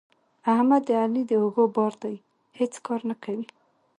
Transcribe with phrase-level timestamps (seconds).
[0.53, 2.15] احمد د علي د اوږو بار دی؛
[2.59, 3.47] هیڅ کار نه کوي.